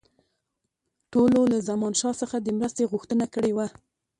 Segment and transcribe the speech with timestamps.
[1.11, 3.67] ټولو له زمانشاه څخه د مرستې غوښتنه کړې وه.